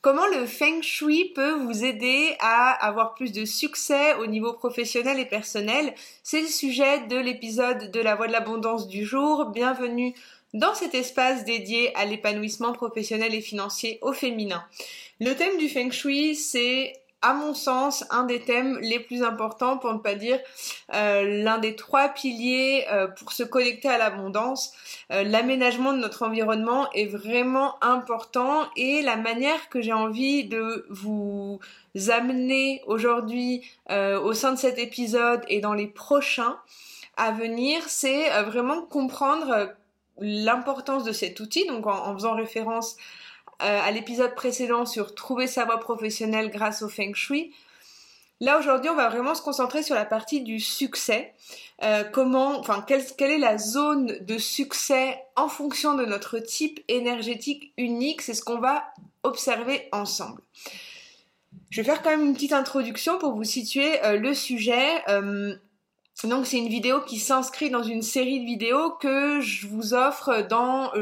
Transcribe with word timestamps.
Comment 0.00 0.26
le 0.26 0.46
feng 0.46 0.80
shui 0.82 1.32
peut 1.34 1.52
vous 1.52 1.84
aider 1.84 2.36
à 2.40 2.72
avoir 2.72 3.14
plus 3.14 3.32
de 3.32 3.44
succès 3.44 4.14
au 4.14 4.26
niveau 4.26 4.54
professionnel 4.54 5.18
et 5.18 5.26
personnel? 5.26 5.94
C'est 6.22 6.40
le 6.40 6.46
sujet 6.46 7.06
de 7.06 7.16
l'épisode 7.16 7.90
de 7.90 8.00
la 8.00 8.14
voie 8.14 8.26
de 8.26 8.32
l'abondance 8.32 8.88
du 8.88 9.04
jour. 9.04 9.46
Bienvenue 9.46 10.14
dans 10.54 10.74
cet 10.74 10.94
espace 10.94 11.44
dédié 11.44 11.94
à 11.96 12.06
l'épanouissement 12.06 12.72
professionnel 12.72 13.34
et 13.34 13.42
financier 13.42 13.98
au 14.00 14.12
féminin. 14.12 14.64
Le 15.20 15.34
thème 15.34 15.58
du 15.58 15.68
feng 15.68 15.90
shui, 15.90 16.34
c'est 16.34 16.92
à 17.24 17.32
mon 17.32 17.54
sens, 17.54 18.04
un 18.10 18.24
des 18.24 18.40
thèmes 18.40 18.78
les 18.82 19.00
plus 19.00 19.22
importants, 19.22 19.78
pour 19.78 19.94
ne 19.94 19.98
pas 19.98 20.14
dire 20.14 20.38
euh, 20.94 21.42
l'un 21.42 21.56
des 21.56 21.74
trois 21.74 22.10
piliers 22.10 22.84
euh, 22.92 23.06
pour 23.06 23.32
se 23.32 23.42
connecter 23.42 23.88
à 23.88 23.96
l'abondance. 23.96 24.74
Euh, 25.10 25.22
l'aménagement 25.22 25.94
de 25.94 25.98
notre 25.98 26.22
environnement 26.22 26.90
est 26.92 27.06
vraiment 27.06 27.82
important 27.82 28.66
et 28.76 29.00
la 29.00 29.16
manière 29.16 29.70
que 29.70 29.80
j'ai 29.80 29.94
envie 29.94 30.44
de 30.44 30.86
vous 30.90 31.60
amener 32.08 32.82
aujourd'hui 32.86 33.62
au 33.88 34.32
sein 34.34 34.52
de 34.52 34.58
cet 34.58 34.78
épisode 34.78 35.42
et 35.48 35.60
dans 35.60 35.74
les 35.74 35.86
prochains 35.86 36.58
à 37.16 37.30
venir, 37.30 37.80
c'est 37.86 38.28
vraiment 38.42 38.82
comprendre 38.82 39.72
l'importance 40.18 41.04
de 41.04 41.12
cet 41.12 41.38
outil, 41.40 41.66
donc 41.68 41.86
en 41.86 42.12
faisant 42.14 42.34
référence 42.34 42.96
à 43.58 43.90
l'épisode 43.90 44.34
précédent 44.34 44.86
sur 44.86 45.14
trouver 45.14 45.46
sa 45.46 45.64
voie 45.64 45.80
professionnelle 45.80 46.50
grâce 46.50 46.82
au 46.82 46.88
feng 46.88 47.14
shui. 47.14 47.52
Là 48.40 48.58
aujourd'hui, 48.58 48.90
on 48.90 48.96
va 48.96 49.08
vraiment 49.08 49.34
se 49.34 49.42
concentrer 49.42 49.82
sur 49.82 49.94
la 49.94 50.04
partie 50.04 50.42
du 50.42 50.58
succès. 50.58 51.32
Euh, 51.82 52.04
comment, 52.04 52.58
enfin, 52.58 52.84
quelle, 52.86 53.04
quelle, 53.16 53.30
est 53.30 53.38
la 53.38 53.58
zone 53.58 54.18
de 54.20 54.38
succès 54.38 55.18
en 55.36 55.48
fonction 55.48 55.94
de 55.94 56.04
notre 56.04 56.38
type 56.38 56.80
énergétique 56.88 57.72
unique? 57.78 58.22
C'est 58.22 58.34
ce 58.34 58.42
qu'on 58.42 58.58
va 58.58 58.84
observer 59.22 59.88
ensemble. 59.92 60.42
Je 61.70 61.80
vais 61.80 61.86
faire 61.86 62.02
quand 62.02 62.10
même 62.10 62.26
une 62.26 62.34
petite 62.34 62.52
introduction 62.52 63.18
pour 63.18 63.34
vous 63.34 63.44
situer 63.44 64.04
euh, 64.04 64.18
le 64.18 64.34
sujet. 64.34 65.02
donc 66.24 66.46
c'est 66.46 66.58
une 66.58 66.68
vidéo 66.68 67.00
qui 67.02 67.18
s'inscrit 67.18 67.70
dans 67.70 67.82
une 67.82 68.02
série 68.02 68.40
de 68.40 68.46
vidéos 68.46 68.90
que 69.00 69.40
je 69.40 69.68
vous 69.68 69.94
offre 69.94 70.42
dans 70.42 70.92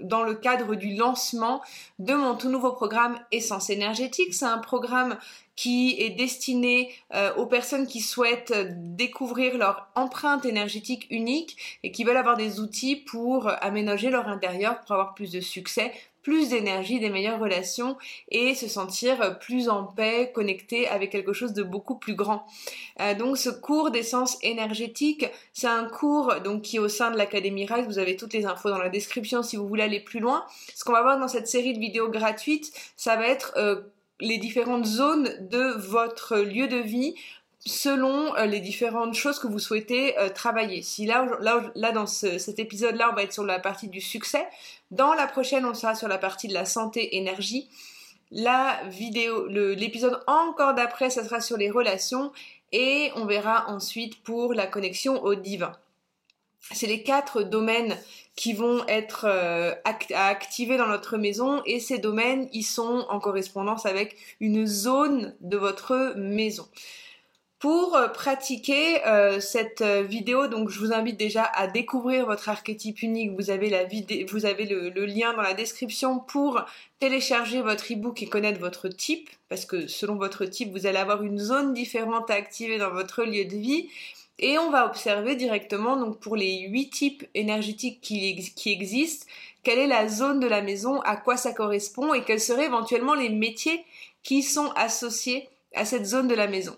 dans 0.00 0.22
le 0.22 0.34
cadre 0.34 0.74
du 0.74 0.94
lancement 0.94 1.62
de 1.98 2.14
mon 2.14 2.34
tout 2.34 2.48
nouveau 2.48 2.72
programme 2.72 3.18
Essence 3.32 3.70
énergétique. 3.70 4.34
C'est 4.34 4.44
un 4.44 4.58
programme 4.58 5.16
qui 5.56 5.96
est 6.00 6.10
destiné 6.10 6.92
euh, 7.14 7.34
aux 7.36 7.46
personnes 7.46 7.86
qui 7.86 8.00
souhaitent 8.00 8.54
découvrir 8.76 9.56
leur 9.56 9.88
empreinte 9.94 10.44
énergétique 10.44 11.06
unique 11.10 11.78
et 11.82 11.92
qui 11.92 12.04
veulent 12.04 12.16
avoir 12.16 12.36
des 12.36 12.60
outils 12.60 12.96
pour 12.96 13.48
aménager 13.60 14.10
leur 14.10 14.28
intérieur 14.28 14.80
pour 14.80 14.92
avoir 14.92 15.14
plus 15.14 15.30
de 15.30 15.40
succès, 15.40 15.92
plus 16.24 16.48
d'énergie, 16.48 16.98
des 16.98 17.10
meilleures 17.10 17.38
relations 17.38 17.96
et 18.30 18.56
se 18.56 18.66
sentir 18.66 19.38
plus 19.38 19.68
en 19.68 19.84
paix, 19.84 20.32
connecté 20.34 20.88
avec 20.88 21.12
quelque 21.12 21.32
chose 21.32 21.52
de 21.52 21.62
beaucoup 21.62 21.96
plus 21.96 22.14
grand. 22.14 22.46
Euh, 23.00 23.14
donc 23.14 23.36
ce 23.36 23.50
cours 23.50 23.90
d'essence 23.90 24.38
énergétique, 24.42 25.26
c'est 25.52 25.68
un 25.68 25.84
cours 25.84 26.40
donc 26.42 26.62
qui 26.62 26.76
est 26.76 26.80
au 26.80 26.88
sein 26.88 27.10
de 27.10 27.16
l'Académie 27.18 27.66
Rise, 27.66 27.86
vous 27.86 27.98
avez 27.98 28.16
toutes 28.16 28.32
les 28.32 28.46
infos 28.46 28.70
dans 28.70 28.78
la 28.78 28.88
description 28.88 29.42
si 29.42 29.56
vous 29.56 29.68
voulez 29.68 29.84
aller 29.84 30.00
plus 30.00 30.20
loin. 30.20 30.44
Ce 30.74 30.82
qu'on 30.82 30.92
va 30.92 31.02
voir 31.02 31.20
dans 31.20 31.28
cette 31.28 31.46
série 31.46 31.74
de 31.74 31.78
vidéos 31.78 32.08
gratuites, 32.08 32.72
ça 32.96 33.16
va 33.16 33.28
être 33.28 33.52
euh, 33.56 33.82
les 34.18 34.38
différentes 34.38 34.86
zones 34.86 35.30
de 35.50 35.78
votre 35.78 36.38
lieu 36.38 36.66
de 36.68 36.78
vie 36.78 37.14
selon 37.66 38.34
euh, 38.36 38.46
les 38.46 38.60
différentes 38.60 39.14
choses 39.14 39.38
que 39.38 39.46
vous 39.46 39.58
souhaitez 39.58 40.14
travailler. 40.34 40.82
Si 40.82 41.06
là, 41.06 41.26
là, 41.40 41.70
là 41.74 41.92
dans 41.92 42.06
cet 42.06 42.58
épisode-là, 42.58 43.10
on 43.12 43.14
va 43.14 43.22
être 43.22 43.32
sur 43.32 43.44
la 43.44 43.58
partie 43.58 43.88
du 43.88 44.00
succès, 44.00 44.46
dans 44.90 45.14
la 45.14 45.26
prochaine, 45.26 45.64
on 45.64 45.74
sera 45.74 45.94
sur 45.94 46.08
la 46.08 46.18
partie 46.18 46.48
de 46.48 46.54
la 46.54 46.64
santé 46.64 47.16
énergie. 47.16 47.68
La 48.30 48.80
vidéo, 48.88 49.46
l'épisode 49.46 50.20
encore 50.26 50.74
d'après, 50.74 51.10
ça 51.10 51.24
sera 51.24 51.40
sur 51.40 51.56
les 51.56 51.70
relations 51.70 52.32
et 52.72 53.10
on 53.16 53.26
verra 53.26 53.68
ensuite 53.68 54.22
pour 54.22 54.54
la 54.54 54.66
connexion 54.66 55.22
au 55.22 55.34
divin. 55.34 55.72
C'est 56.72 56.86
les 56.86 57.02
quatre 57.02 57.42
domaines 57.42 57.96
qui 58.36 58.54
vont 58.54 58.84
être 58.88 59.26
euh, 59.28 59.74
dans 59.84 60.86
notre 60.86 61.18
maison 61.18 61.62
et 61.66 61.78
ces 61.78 61.98
domaines, 61.98 62.48
ils 62.52 62.64
sont 62.64 63.06
en 63.08 63.20
correspondance 63.20 63.86
avec 63.86 64.16
une 64.40 64.66
zone 64.66 65.34
de 65.40 65.56
votre 65.56 66.14
maison. 66.16 66.66
Pour 67.64 67.96
euh, 67.96 68.08
pratiquer 68.08 69.02
euh, 69.06 69.40
cette 69.40 69.80
euh, 69.80 70.02
vidéo, 70.02 70.48
donc 70.48 70.68
je 70.68 70.78
vous 70.78 70.92
invite 70.92 71.16
déjà 71.16 71.44
à 71.44 71.66
découvrir 71.66 72.26
votre 72.26 72.50
archétype 72.50 73.00
unique. 73.00 73.32
Vous 73.32 73.48
avez, 73.48 73.70
la 73.70 73.84
vous 74.28 74.44
avez 74.44 74.66
le, 74.66 75.06
lien 75.06 75.32
dans 75.32 75.40
la 75.40 75.54
description 75.54 76.18
pour 76.18 76.62
télécharger 77.00 77.62
votre 77.62 77.90
ebook 77.90 78.22
et 78.22 78.26
connaître 78.26 78.60
votre 78.60 78.88
type, 78.88 79.30
parce 79.48 79.64
que 79.64 79.86
selon 79.86 80.16
votre 80.16 80.44
type, 80.44 80.72
vous 80.72 80.84
allez 80.84 80.98
avoir 80.98 81.22
une 81.22 81.38
zone 81.38 81.72
différente 81.72 82.28
à 82.28 82.34
activer 82.34 82.76
dans 82.76 82.90
votre 82.90 83.24
lieu 83.24 83.46
de 83.46 83.56
vie. 83.56 83.88
Et 84.38 84.58
on 84.58 84.68
va 84.68 84.84
observer 84.84 85.34
directement, 85.34 85.96
donc 85.96 86.20
pour 86.20 86.36
les 86.36 86.68
huit 86.68 86.90
types 86.90 87.26
énergétiques 87.32 88.02
qui, 88.02 88.52
qui 88.54 88.72
existent, 88.72 89.24
quelle 89.62 89.78
est 89.78 89.86
la 89.86 90.06
zone 90.06 90.38
de 90.38 90.46
la 90.46 90.60
maison, 90.60 91.00
à 91.00 91.16
quoi 91.16 91.38
ça 91.38 91.54
correspond 91.54 92.12
et 92.12 92.24
quels 92.24 92.40
seraient 92.40 92.66
éventuellement 92.66 93.14
les 93.14 93.30
métiers 93.30 93.86
qui 94.22 94.42
sont 94.42 94.70
associés 94.76 95.48
à 95.74 95.86
cette 95.86 96.04
zone 96.04 96.28
de 96.28 96.34
la 96.34 96.46
maison. 96.46 96.76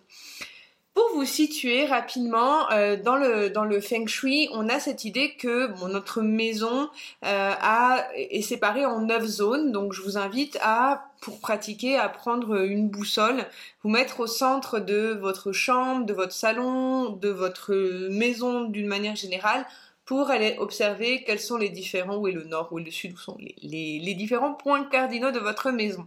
Pour 0.96 1.10
vous 1.12 1.26
situer 1.26 1.84
rapidement 1.84 2.70
euh, 2.70 2.96
dans 2.96 3.16
le 3.16 3.50
dans 3.50 3.66
le 3.66 3.82
feng 3.82 4.06
shui, 4.06 4.48
on 4.52 4.66
a 4.70 4.80
cette 4.80 5.04
idée 5.04 5.34
que 5.34 5.68
notre 5.88 6.22
maison 6.22 6.88
euh, 7.22 7.52
a, 7.60 8.06
est 8.14 8.40
séparée 8.40 8.86
en 8.86 9.00
neuf 9.02 9.26
zones. 9.26 9.72
Donc 9.72 9.92
je 9.92 10.00
vous 10.00 10.16
invite 10.16 10.56
à 10.62 11.10
pour 11.20 11.38
pratiquer 11.38 11.98
à 11.98 12.08
prendre 12.08 12.62
une 12.62 12.88
boussole, 12.88 13.44
vous 13.82 13.90
mettre 13.90 14.20
au 14.20 14.26
centre 14.26 14.80
de 14.80 15.18
votre 15.20 15.52
chambre, 15.52 16.06
de 16.06 16.14
votre 16.14 16.32
salon, 16.32 17.10
de 17.10 17.28
votre 17.28 17.74
maison 18.08 18.64
d'une 18.64 18.86
manière 18.86 19.16
générale 19.16 19.66
pour 20.06 20.30
aller 20.30 20.56
observer 20.58 21.24
quels 21.24 21.40
sont 21.40 21.58
les 21.58 21.68
différents, 21.68 22.16
où 22.16 22.26
est 22.26 22.32
le 22.32 22.44
nord, 22.44 22.72
où 22.72 22.78
est 22.78 22.84
le 22.84 22.90
sud, 22.90 23.12
où 23.12 23.18
sont 23.18 23.36
les, 23.38 23.98
les 23.98 24.14
différents 24.14 24.54
points 24.54 24.84
cardinaux 24.84 25.30
de 25.30 25.40
votre 25.40 25.72
maison. 25.72 26.06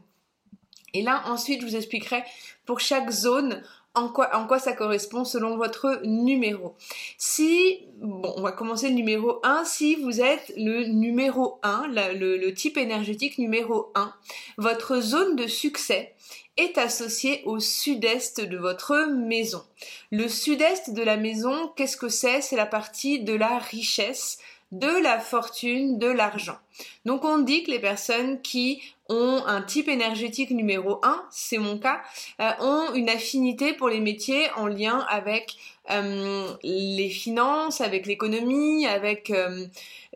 Et 0.96 1.04
là, 1.04 1.22
ensuite, 1.28 1.62
je 1.62 1.68
vous 1.68 1.76
expliquerai 1.76 2.24
pour 2.66 2.80
chaque 2.80 3.12
zone 3.12 3.62
en 3.96 4.08
quoi, 4.10 4.60
ça 4.60 4.74
correspond 4.74 5.26
selon 5.26 5.58
votre 5.58 6.02
numéro. 6.04 6.76
Si, 7.18 7.88
bon, 7.98 8.34
on 8.38 8.42
va 8.42 8.52
commencer 8.52 8.88
le 8.90 8.96
numéro 8.96 9.40
1, 9.44 9.66
si 9.66 9.96
vous 9.96 10.22
êtes 10.22 10.54
le 10.56 10.86
numéro 10.86 11.60
1, 11.64 11.88
le, 11.88 12.38
le 12.38 12.54
type 12.54 12.78
énergétique 12.78 13.38
numéro 13.38 13.92
1, 13.96 14.14
votre 14.58 15.02
zone 15.02 15.36
de 15.36 15.48
succès 15.48 16.14
est 16.58 16.78
associée 16.78 17.42
au 17.46 17.60
sud-est 17.60 18.42
de 18.42 18.58
votre 18.58 19.08
maison. 19.08 19.64
Le 20.12 20.28
sud-est 20.28 20.92
de 20.94 21.02
la 21.02 21.18
maison, 21.18 21.72
qu'est-ce 21.76 21.98
que 21.98 22.10
c'est? 22.10 22.42
C'est 22.42 22.58
la 22.58 22.66
partie 22.66 23.22
de 23.22 23.34
la 23.34 23.60
richesse, 23.60 24.40
de 24.72 25.02
la 25.02 25.20
fortune, 25.20 25.98
de 25.98 26.08
l'argent. 26.08 26.58
Donc 27.06 27.24
on 27.24 27.40
dit 27.40 27.64
que 27.64 27.72
les 27.72 27.80
personnes 27.80 28.42
qui 28.42 28.82
ont 29.10 29.44
un 29.48 29.62
type 29.62 29.90
énergétique 29.90 30.52
numéro 30.52 31.00
1, 31.04 31.26
c'est 31.32 31.58
mon 31.58 31.78
cas, 31.80 32.02
euh, 32.40 32.52
ont 32.60 32.94
une 32.94 33.10
affinité 33.10 33.74
pour 33.74 33.90
les 33.90 34.00
métiers 34.00 34.50
en 34.56 34.68
lien 34.68 35.06
avec 35.10 35.58
euh, 35.90 36.48
les 36.64 37.10
finances, 37.10 37.82
avec 37.82 38.06
l'économie, 38.06 38.86
avec 38.86 39.32
euh, 39.32 39.68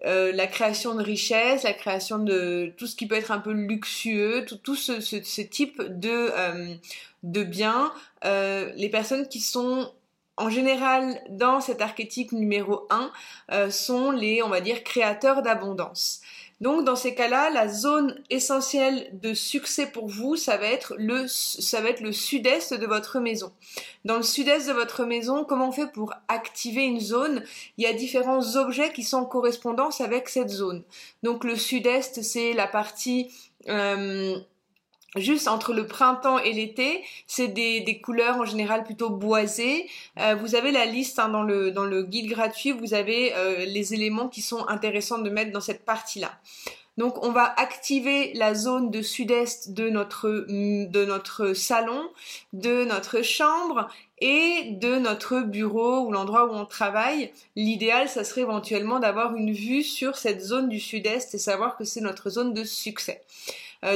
la 0.03 0.47
création 0.47 0.93
de 0.93 1.01
richesses, 1.01 1.63
la 1.63 1.73
création 1.73 2.19
de 2.19 2.71
tout 2.77 2.85
ce 2.85 2.95
qui 2.95 3.07
peut 3.07 3.15
être 3.15 3.31
un 3.31 3.39
peu 3.39 3.51
luxueux, 3.51 4.45
tout, 4.45 4.75
ce, 4.75 5.41
type 5.41 5.81
de, 5.81 6.31
de 7.23 7.43
biens. 7.43 7.91
les 8.23 8.89
personnes 8.89 9.27
qui 9.27 9.39
sont 9.39 9.91
en 10.35 10.49
général, 10.49 11.21
dans 11.29 11.61
cet 11.61 11.79
archétype 11.79 12.31
numéro 12.31 12.87
1, 12.89 13.69
sont 13.69 14.11
les, 14.11 14.43
on 14.43 14.49
va 14.49 14.61
dire, 14.61 14.83
créateurs 14.83 15.41
d'abondance. 15.41 16.22
Donc 16.63 16.85
dans 16.85 16.95
ces 16.95 17.13
cas-là, 17.13 17.49
la 17.49 17.67
zone 17.67 18.15
essentielle 18.29 19.09
de 19.21 19.33
succès 19.33 19.85
pour 19.85 20.07
vous, 20.07 20.37
ça 20.37 20.55
va 20.55 20.67
être 20.67 20.95
le 20.97 21.27
ça 21.27 21.81
va 21.81 21.89
être 21.89 21.99
le 21.99 22.13
sud-est 22.13 22.73
de 22.73 22.85
votre 22.85 23.19
maison. 23.19 23.51
Dans 24.05 24.15
le 24.15 24.23
sud-est 24.23 24.69
de 24.69 24.71
votre 24.71 25.03
maison, 25.03 25.43
comment 25.43 25.67
on 25.67 25.71
fait 25.73 25.91
pour 25.91 26.13
activer 26.29 26.83
une 26.83 27.01
zone? 27.01 27.43
Il 27.77 27.83
y 27.83 27.87
a 27.87 27.91
différents 27.91 28.55
objets 28.55 28.93
qui 28.93 29.03
sont 29.03 29.17
en 29.17 29.25
correspondance 29.25 29.99
avec 29.99 30.29
cette 30.29 30.47
zone. 30.47 30.83
Donc 31.21 31.43
le 31.43 31.57
sud-est, 31.57 32.23
c'est 32.23 32.53
la 32.53 32.67
partie 32.67 33.29
euh, 33.67 34.37
juste 35.15 35.47
entre 35.47 35.73
le 35.73 35.87
printemps 35.87 36.39
et 36.39 36.53
l'été, 36.53 37.03
c'est 37.27 37.47
des, 37.47 38.01
couleurs 38.03 38.37
en 38.37 38.45
général 38.45 38.83
plutôt 38.83 39.09
boisées. 39.09 39.89
Euh, 40.19 40.35
vous 40.35 40.55
avez 40.55 40.71
la 40.71 40.85
liste 40.85 41.19
hein, 41.19 41.29
dans, 41.29 41.43
le, 41.43 41.71
dans 41.71 41.85
le 41.85 42.03
guide 42.03 42.29
gratuit, 42.29 42.71
vous 42.71 42.93
avez 42.93 43.33
euh, 43.35 43.65
les 43.65 43.93
éléments 43.93 44.27
qui 44.27 44.41
sont 44.41 44.67
intéressants 44.67 45.19
de 45.19 45.29
mettre 45.29 45.51
dans 45.51 45.61
cette 45.61 45.85
partie-là. 45.85 46.31
Donc 46.97 47.23
on 47.25 47.31
va 47.31 47.53
activer 47.57 48.33
la 48.35 48.53
zone 48.53 48.91
de 48.91 49.01
sud-est 49.01 49.73
de 49.73 49.89
notre, 49.89 50.45
de 50.47 51.05
notre 51.05 51.53
salon, 51.53 52.09
de 52.53 52.85
notre 52.85 53.23
chambre 53.23 53.87
et 54.19 54.77
de 54.79 54.99
notre 54.99 55.41
bureau 55.41 56.01
ou 56.01 56.11
l'endroit 56.11 56.45
où 56.45 56.53
on 56.53 56.65
travaille. 56.65 57.31
L'idéal, 57.55 58.09
ça 58.09 58.23
serait 58.23 58.41
éventuellement 58.41 58.99
d'avoir 58.99 59.35
une 59.35 59.51
vue 59.51 59.83
sur 59.83 60.15
cette 60.15 60.41
zone 60.41 60.69
du 60.69 60.79
sud-est 60.79 61.33
et 61.33 61.39
savoir 61.39 61.77
que 61.77 61.83
c'est 61.83 62.01
notre 62.01 62.29
zone 62.29 62.53
de 62.53 62.63
succès. 62.63 63.23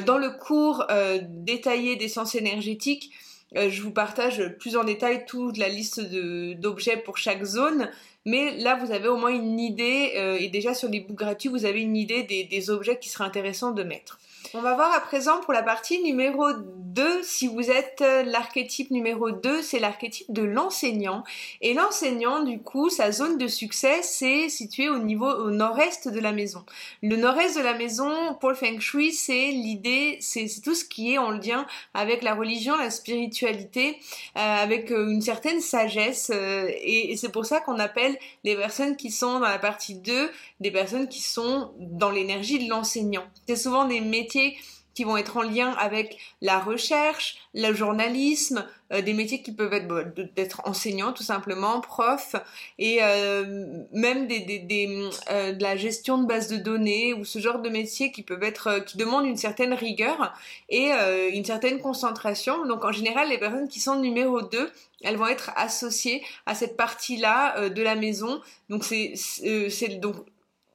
Dans 0.06 0.18
le 0.18 0.30
cours 0.30 0.86
détaillé 1.30 1.96
d'essence 1.96 2.36
énergétique, 2.36 3.12
je 3.56 3.82
vous 3.82 3.92
partage 3.92 4.56
plus 4.60 4.76
en 4.76 4.84
détail 4.84 5.26
toute 5.26 5.58
la 5.58 5.70
liste 5.70 6.02
d'objets 6.02 6.98
pour 6.98 7.18
chaque 7.18 7.44
zone. 7.44 7.90
Mais 8.28 8.56
là, 8.58 8.76
vous 8.76 8.92
avez 8.92 9.08
au 9.08 9.18
moins 9.18 9.32
une 9.32 9.60
idée, 9.60 10.38
et 10.40 10.50
déjà 10.50 10.74
sur 10.74 10.90
les 10.90 11.00
bouts 11.00 11.16
gratuits, 11.16 11.50
vous 11.50 11.66
avez 11.66 11.82
une 11.82 11.96
idée 11.96 12.24
des 12.24 12.70
objets 12.70 13.00
qui 13.00 13.10
seraient 13.10 13.24
intéressants 13.24 13.72
de 13.72 13.84
mettre. 13.84 14.20
On 14.54 14.62
va 14.62 14.76
voir 14.76 14.94
à 14.94 15.02
présent 15.02 15.42
pour 15.42 15.52
la 15.52 15.62
partie 15.62 16.02
numéro 16.02 16.46
2, 16.54 17.22
si 17.22 17.48
vous 17.48 17.70
êtes 17.70 18.02
euh, 18.02 18.24
l'archétype 18.24 18.92
numéro 18.92 19.32
2, 19.32 19.62
c'est 19.62 19.78
l'archétype 19.78 20.32
de 20.32 20.42
l'enseignant. 20.42 21.26
Et 21.62 21.74
l'enseignant, 21.74 22.44
du 22.44 22.60
coup, 22.60 22.90
sa 22.90 23.12
zone 23.12 23.38
de 23.38 23.48
succès, 23.48 24.02
c'est 24.04 24.48
situé 24.48 24.88
au 24.88 25.00
niveau 25.00 25.28
au 25.28 25.52
nord-est 25.52 26.08
de 26.08 26.20
la 26.20 26.32
maison. 26.32 26.64
Le 27.04 27.18
nord-est 27.18 27.58
de 27.58 27.62
la 27.62 27.74
maison, 27.74 28.36
pour 28.40 28.50
le 28.50 28.56
Feng 28.56 28.80
Shui, 28.80 29.12
c'est 29.12 29.48
l'idée, 29.52 30.18
c'est 30.22 30.48
tout 30.64 30.76
ce 30.76 30.86
qui 30.86 31.14
est 31.14 31.18
en 31.18 31.32
lien 31.32 31.68
avec 31.94 32.24
la 32.24 32.34
religion, 32.34 32.78
la 32.78 32.90
spiritualité, 32.90 34.00
euh, 34.38 34.64
avec 34.64 34.92
euh, 34.92 35.10
une 35.10 35.22
certaine 35.22 35.60
sagesse. 35.60 36.32
et 36.32 37.16
c'est 37.18 37.32
pour 37.32 37.46
ça 37.46 37.60
qu'on 37.60 37.80
appelle 37.80 38.17
les 38.44 38.56
personnes 38.56 38.96
qui 38.96 39.12
sont 39.12 39.40
dans 39.40 39.48
la 39.48 39.60
partie 39.60 39.96
2 39.96 40.32
des 40.60 40.72
personnes 40.72 41.08
qui 41.08 41.22
sont 41.22 41.74
dans 41.80 42.10
l'énergie 42.10 42.64
de 42.64 42.70
l'enseignant. 42.70 43.26
C'est 43.48 43.56
souvent 43.56 43.86
des 43.86 44.02
métiers 44.02 44.58
qui 44.98 45.04
vont 45.04 45.16
être 45.16 45.38
en 45.38 45.44
lien 45.44 45.74
avec 45.74 46.18
la 46.42 46.60
recherche, 46.60 47.38
le 47.54 47.72
journalisme, 47.72 48.66
euh, 48.92 49.04
des 49.04 49.14
métiers 49.14 49.44
qui 49.44 49.52
peuvent 49.52 49.72
être 49.72 49.88
d'être 50.36 50.64
enseignant 50.66 51.14
tout 51.14 51.22
simplement, 51.22 51.82
prof, 51.82 52.36
et 52.80 52.98
euh, 53.04 53.84
même 53.94 54.26
des, 54.26 54.40
des, 54.40 55.08
euh, 55.30 55.54
de 55.54 55.62
la 55.62 55.78
gestion 55.78 56.18
de 56.18 56.26
bases 56.26 56.48
de 56.48 56.58
données 56.58 57.14
ou 57.14 57.26
ce 57.26 57.38
genre 57.38 57.60
de 57.60 57.70
métiers 57.70 58.12
qui 58.12 58.24
peuvent 58.24 58.42
être 58.42 58.80
qui 58.88 58.98
demandent 58.98 59.28
une 59.28 59.38
certaine 59.38 59.76
rigueur 59.76 60.34
et 60.70 60.90
une 61.32 61.46
certaine 61.46 61.80
concentration. 61.80 62.66
Donc 62.66 62.84
en 62.84 62.92
général, 62.92 63.30
les 63.30 63.38
personnes 63.38 63.68
qui 63.68 63.80
sont 63.80 64.00
numéro 64.00 64.42
2, 64.42 64.72
elles 65.04 65.18
vont 65.18 65.28
être 65.28 65.52
associées 65.56 66.24
à 66.48 66.56
cette 66.56 66.76
partie-là 66.76 67.70
de 67.70 67.84
la 67.84 67.94
maison. 67.94 68.42
Donc 68.70 68.84
c'est 68.84 70.00
donc 70.00 70.16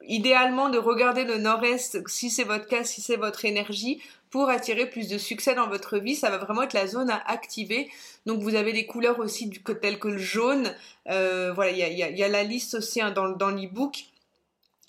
idéalement 0.06 0.68
de 0.68 0.78
regarder 0.78 1.24
le 1.24 1.38
nord-est 1.38 2.06
si 2.08 2.30
c'est 2.30 2.44
votre 2.44 2.66
cas, 2.66 2.84
si 2.84 3.00
c'est 3.00 3.16
votre 3.16 3.44
énergie 3.44 4.00
pour 4.30 4.48
attirer 4.48 4.86
plus 4.86 5.08
de 5.08 5.18
succès 5.18 5.54
dans 5.54 5.68
votre 5.68 5.98
vie. 5.98 6.16
Ça 6.16 6.30
va 6.30 6.38
vraiment 6.38 6.62
être 6.62 6.72
la 6.72 6.86
zone 6.86 7.10
à 7.10 7.22
activer. 7.30 7.90
Donc 8.26 8.40
vous 8.40 8.54
avez 8.54 8.72
des 8.72 8.86
couleurs 8.86 9.18
aussi 9.18 9.50
telles 9.80 9.98
que 9.98 10.08
le 10.08 10.18
jaune. 10.18 10.74
Euh, 11.10 11.52
voilà, 11.52 11.70
il 11.70 11.96
y 11.96 12.22
a, 12.22 12.28
la 12.28 12.42
liste 12.42 12.74
aussi 12.74 13.00
hein, 13.00 13.10
dans, 13.10 13.28
dans 13.28 13.50
l'e-book. 13.50 14.06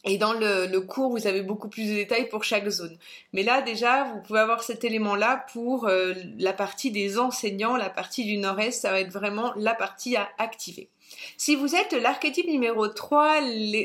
Et 0.05 0.17
dans 0.17 0.33
le, 0.33 0.67
le, 0.67 0.81
cours, 0.81 1.11
vous 1.11 1.27
avez 1.27 1.41
beaucoup 1.41 1.69
plus 1.69 1.87
de 1.87 1.93
détails 1.93 2.27
pour 2.27 2.43
chaque 2.43 2.67
zone. 2.67 2.97
Mais 3.31 3.41
là, 3.41 3.61
déjà, 3.61 4.03
vous 4.03 4.19
pouvez 4.21 4.39
avoir 4.39 4.61
cet 4.61 4.83
élément-là 4.83 5.45
pour 5.53 5.87
euh, 5.87 6.13
la 6.37 6.51
partie 6.51 6.91
des 6.91 7.19
enseignants, 7.19 7.77
la 7.77 7.89
partie 7.89 8.25
du 8.25 8.37
nord-est, 8.37 8.81
ça 8.81 8.91
va 8.91 8.99
être 8.99 9.11
vraiment 9.13 9.53
la 9.55 9.73
partie 9.73 10.17
à 10.17 10.27
activer. 10.39 10.89
Si 11.37 11.55
vous 11.55 11.75
êtes 11.75 11.93
l'archétype 11.93 12.47
numéro 12.47 12.87
3, 12.87 13.41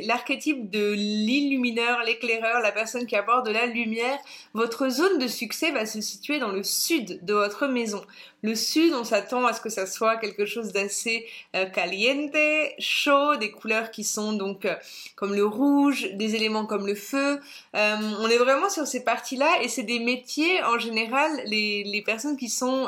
l'archétype 0.06 0.70
de 0.70 0.92
l'illumineur, 0.92 2.02
l'éclaireur, 2.04 2.60
la 2.60 2.72
personne 2.72 3.06
qui 3.06 3.16
apporte 3.16 3.46
de 3.46 3.52
la 3.52 3.66
lumière, 3.66 4.18
votre 4.54 4.88
zone 4.88 5.18
de 5.18 5.26
succès 5.26 5.70
va 5.70 5.86
se 5.86 6.00
situer 6.00 6.38
dans 6.38 6.52
le 6.52 6.62
sud 6.62 7.24
de 7.24 7.34
votre 7.34 7.66
maison. 7.66 8.04
Le 8.42 8.54
sud, 8.54 8.92
on 8.94 9.02
s'attend 9.02 9.46
à 9.46 9.52
ce 9.52 9.60
que 9.60 9.68
ça 9.68 9.86
soit 9.86 10.16
quelque 10.16 10.46
chose 10.46 10.72
d'assez 10.72 11.26
euh, 11.56 11.66
caliente, 11.66 12.36
chaud, 12.78 13.34
des 13.36 13.50
couleurs 13.50 13.90
qui 13.90 14.04
sont 14.04 14.32
donc 14.32 14.64
euh, 14.64 14.76
comme 15.16 15.34
le 15.34 15.44
rouge, 15.44 16.08
des 16.12 16.36
éléments 16.36 16.64
comme 16.64 16.86
le 16.86 16.94
feu. 16.94 17.40
Euh, 17.74 17.96
on 18.20 18.28
est 18.28 18.38
vraiment 18.38 18.70
sur 18.70 18.86
ces 18.86 19.02
parties-là 19.02 19.62
et 19.62 19.68
c'est 19.68 19.82
des 19.82 19.98
métiers 19.98 20.62
en 20.62 20.78
général, 20.78 21.30
les, 21.46 22.02
personnes 22.06 22.36
qui 22.36 22.48
sont 22.48 22.86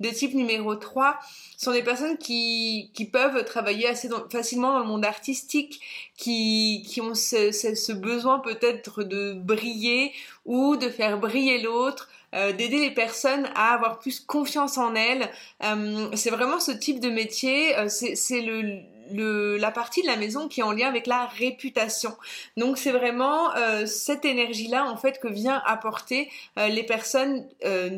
de 0.00 0.08
type 0.08 0.34
numéro 0.34 0.74
3 0.74 1.18
sont 1.56 1.72
des 1.72 1.82
personnes 1.82 2.16
qui 2.16 3.10
peuvent 3.12 3.44
travailler 3.44 3.67
assez 3.86 4.08
facilement 4.30 4.72
dans 4.72 4.80
le 4.80 4.84
monde 4.86 5.04
artistique, 5.04 5.80
qui, 6.16 6.84
qui 6.86 7.00
ont 7.00 7.14
ce, 7.14 7.52
ce, 7.52 7.92
besoin 7.92 8.40
peut-être 8.40 9.02
de 9.02 9.34
briller 9.34 10.12
ou 10.44 10.76
de 10.76 10.88
faire 10.88 11.18
briller 11.18 11.60
l'autre, 11.60 12.08
euh, 12.34 12.52
d'aider 12.52 12.78
les 12.78 12.90
personnes 12.90 13.48
à 13.54 13.74
avoir 13.74 13.98
plus 13.98 14.20
confiance 14.20 14.76
en 14.78 14.94
elles. 14.94 15.30
Euh, 15.64 16.08
c'est 16.14 16.30
vraiment 16.30 16.60
ce 16.60 16.72
type 16.72 17.00
de 17.00 17.08
métier, 17.08 17.76
euh, 17.76 17.88
c'est 17.88 18.40
le 18.42 18.80
le, 19.12 19.56
la 19.56 19.70
partie 19.70 20.02
de 20.02 20.06
la 20.06 20.16
maison 20.16 20.48
qui 20.48 20.60
est 20.60 20.62
en 20.64 20.72
lien 20.72 20.88
avec 20.88 21.06
la 21.06 21.26
réputation. 21.26 22.16
Donc 22.56 22.78
c'est 22.78 22.92
vraiment 22.92 23.54
euh, 23.56 23.86
cette 23.86 24.24
énergie-là 24.24 24.84
en 24.90 24.96
fait 24.96 25.20
que 25.20 25.28
vient 25.28 25.62
apporter 25.66 26.30
euh, 26.58 26.68
les 26.68 26.82
personnes 26.82 27.48
euh, 27.64 27.90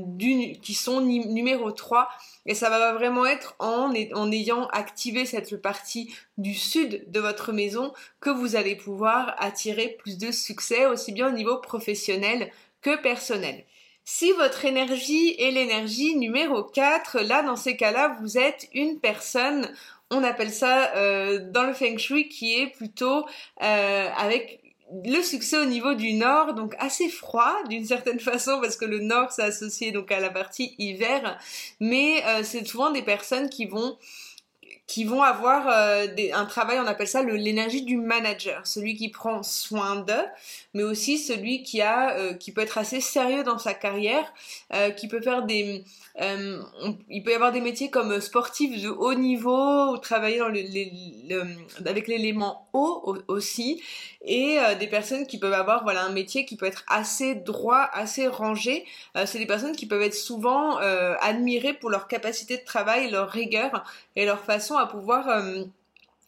qui 0.63 0.75
sont 0.75 1.01
numéro 1.01 1.71
3 1.71 2.09
et 2.47 2.55
ça 2.55 2.71
va 2.71 2.93
vraiment 2.93 3.27
être 3.27 3.55
en, 3.59 3.93
en 4.15 4.33
ayant 4.33 4.67
activé 4.69 5.27
cette 5.27 5.61
partie 5.61 6.15
du 6.39 6.55
sud 6.55 7.11
de 7.11 7.21
votre 7.21 7.53
maison 7.53 7.93
que 8.21 8.31
vous 8.31 8.57
allez 8.57 8.77
pouvoir 8.77 9.35
attirer 9.39 9.97
plus 9.99 10.19
de 10.19 10.31
succès 10.31 10.87
aussi 10.87 11.13
bien 11.13 11.29
au 11.29 11.33
niveau 11.33 11.59
professionnel 11.59 12.51
que 12.83 13.01
personnel. 13.01 13.65
Si 14.05 14.33
votre 14.33 14.65
énergie 14.65 15.37
est 15.39 15.53
l'énergie 15.53 16.17
numéro 16.17 16.65
4, 16.65 17.21
là 17.21 17.43
dans 17.43 17.57
ces 17.57 17.77
cas-là, 17.77 18.17
vous 18.21 18.39
êtes 18.39 18.69
une 18.75 18.99
personne 18.99 19.73
on 20.11 20.25
appelle 20.25 20.53
ça 20.53 20.95
euh, 20.97 21.39
dans 21.51 21.65
le 21.65 21.73
feng 21.73 21.97
shui 21.99 22.29
qui 22.29 22.55
est 22.55 22.67
plutôt 22.69 23.27
euh, 23.63 24.09
avec 24.17 24.61
le 25.05 25.23
succès 25.23 25.57
au 25.57 25.67
niveau 25.67 25.95
du 25.95 26.15
nord, 26.15 26.55
donc 26.55 26.75
assez 26.79 27.09
froid 27.09 27.55
d'une 27.69 27.85
certaine 27.85 28.19
façon 28.31 28.61
parce 28.61 28.77
que 28.77 28.85
le 28.85 28.99
nord 28.99 29.31
c'est 29.31 29.43
associé 29.43 29.93
donc 29.93 30.11
à 30.11 30.21
la 30.21 30.31
partie 30.31 30.75
hiver, 30.79 31.39
mais 31.79 32.25
euh, 32.27 32.43
c'est 32.43 32.65
souvent 32.67 32.91
des 32.91 33.03
personnes 33.03 33.49
qui 33.49 33.67
vont 33.67 33.97
qui 34.91 35.05
vont 35.05 35.23
avoir 35.23 35.69
euh, 35.69 36.09
un 36.35 36.47
travail, 36.47 36.81
on 36.81 36.87
appelle 36.89 37.07
ça 37.07 37.23
l'énergie 37.23 37.83
du 37.83 37.97
manager, 37.97 38.67
celui 38.67 38.97
qui 38.97 39.09
prend 39.09 39.45
soin 39.45 39.95
d'eux, 39.95 40.27
mais 40.75 40.83
aussi 40.83 41.17
celui 41.17 41.63
qui 41.63 41.81
a, 41.81 42.17
euh, 42.17 42.35
qui 42.35 42.51
peut 42.51 42.61
être 42.61 42.77
assez 42.77 43.01
sérieux 43.01 43.45
dans 43.45 43.59
sa 43.59 43.73
carrière, 43.73 44.25
euh, 44.75 44.91
qui 44.91 45.07
peut 45.07 45.21
faire 45.21 45.45
des, 45.45 45.85
il 47.09 47.23
peut 47.23 47.31
y 47.31 47.35
avoir 47.35 47.53
des 47.53 47.61
métiers 47.61 47.89
comme 47.89 48.21
sportif 48.21 48.83
de 48.83 48.89
haut 48.89 49.15
niveau 49.15 49.93
ou 49.93 49.99
travailler 49.99 50.41
avec 50.41 52.09
l'élément 52.09 52.67
haut 52.73 53.17
aussi, 53.29 53.81
et 54.23 54.59
des 54.79 54.87
personnes 54.87 55.27
qui 55.27 55.39
peuvent 55.39 55.55
avoir 55.55 55.83
voilà 55.83 56.05
un 56.05 56.11
métier 56.11 56.45
qui 56.45 56.57
peut 56.57 56.67
être 56.67 56.85
assez 56.89 57.37
droit, 57.37 57.89
assez 57.95 58.27
rangé. 58.27 58.85
c'est 59.25 59.39
des 59.39 59.47
personnes 59.47 59.75
qui 59.75 59.87
peuvent 59.87 60.03
être 60.03 60.15
souvent 60.15 60.77
admirées 60.77 61.73
pour 61.73 61.89
leur 61.89 62.07
capacité 62.07 62.59
de 62.59 62.65
travail, 62.65 63.11
leur 63.11 63.31
rigueur 63.31 63.85
et 64.15 64.27
leur 64.27 64.41
façon 64.41 64.77
pouvoir 64.87 65.29
euh, 65.29 65.65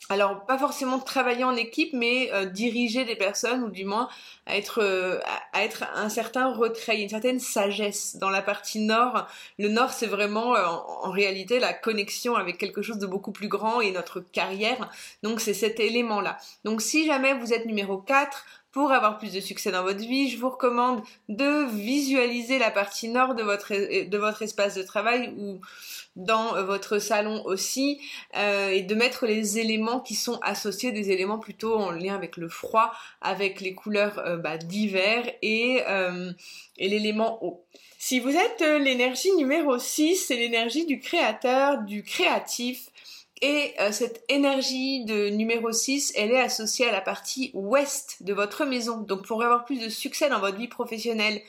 alors 0.09 0.45
pas 0.47 0.59
forcément 0.59 0.99
travailler 0.99 1.45
en 1.45 1.55
équipe, 1.55 1.93
mais 1.93 2.31
euh, 2.33 2.45
diriger 2.45 3.05
des 3.05 3.15
personnes 3.15 3.63
ou 3.63 3.71
du 3.71 3.85
moins 3.85 4.09
à 4.47 4.57
être 4.57 4.81
euh, 4.83 5.21
à 5.53 5.65
être 5.65 5.85
un 5.95 6.09
certain 6.09 6.53
retrait, 6.53 7.01
une 7.01 7.09
certaine 7.09 7.39
sagesse 7.39 8.17
dans 8.17 8.31
la 8.31 8.43
partie 8.43 8.81
nord. 8.81 9.27
Le 9.59 9.69
nord, 9.69 9.93
c'est 9.93 10.07
vraiment 10.07 10.55
en, 11.05 11.11
réalité 11.11 11.61
la 11.61 11.73
connexion 11.73 12.35
avec 12.35 12.59
quelque 12.59 12.83
chose 12.83 12.99
de 12.99 13.07
beaucoup 13.07 13.33
plus 13.33 13.49
grand 13.49 13.81
et 13.81 13.93
notre 13.93 14.21
carrière. 14.21 14.91
Donc 15.23 15.41
c'est 15.41 15.55
cet 15.55 15.79
élément-là. 15.79 16.37
Donc 16.65 16.83
si 16.83 17.07
jamais 17.07 17.35
vous 17.35 17.53
êtes 17.53 17.67
numéro 17.67 17.99
4, 17.99 18.45
pour 18.73 18.91
avoir 18.91 19.19
plus 19.19 19.33
de 19.35 19.41
succès 19.41 19.71
dans 19.71 19.83
votre 19.83 20.01
vie, 20.01 20.31
je 20.31 20.39
vous 20.39 20.49
recommande 20.49 21.03
de 21.29 21.71
visualiser 21.71 22.59
la 22.59 22.71
partie 22.71 23.09
nord 23.09 23.35
de 23.35 23.43
votre, 23.43 24.43
espace 24.43 24.75
de 24.75 24.83
travail 24.83 25.35
ou 25.39 25.61
dans 26.17 26.57
euh, 26.57 26.65
votre 26.65 26.99
salon 26.99 27.43
aussi 27.45 28.01
euh, 28.37 28.71
et 28.71 28.83
de 28.83 28.95
mettre 28.95 29.27
les 29.27 29.59
éléments 29.59 30.01
qui 30.01 30.15
sont 30.15 30.39
associés, 30.41 30.91
des 30.91 31.11
éléments 31.11 31.39
plutôt 31.39 31.77
en 31.77 31.91
lien 31.91 32.15
avec 32.15 32.39
le 32.39 32.49
froid, 32.49 32.93
avec 33.21 33.61
les 33.61 33.75
couleurs 33.75 34.19
euh, 34.21 34.37
bah, 34.39 34.57
d'hiver 34.57 35.31
et, 35.43 35.83
et 36.79 36.89
l'élément 36.89 37.45
eau. 37.45 37.63
Si 37.99 38.19
vous 38.19 38.35
êtes 38.35 38.61
l'énergie 38.81 39.33
numéro 39.37 39.79
6, 39.79 40.17
c'est 40.17 40.37
l'énergie 40.37 40.87
du 40.87 40.99
créateur, 40.99 41.83
du 41.83 42.03
créatif, 42.03 42.89
et 43.43 43.75
cette 43.91 44.25
énergie 44.29 45.05
de 45.05 45.29
numéro 45.29 45.73
6, 45.73 46.13
elle 46.17 46.31
est 46.31 46.41
associée 46.41 46.89
à 46.89 46.93
la 46.93 47.01
partie 47.01 47.51
ouest 47.55 48.23
de 48.23 48.33
votre 48.33 48.65
maison. 48.65 48.99
Donc 48.99 49.27
pour 49.27 49.43
avoir 49.43 49.65
plus 49.65 49.81
de 49.81 49.89
succès 49.89 50.29
dans 50.31 50.41
votre 50.41 50.57
vie 50.57 50.69
professionnelle, 50.69 51.43